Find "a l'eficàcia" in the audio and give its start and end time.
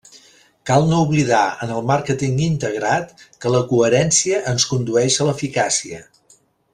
5.27-6.01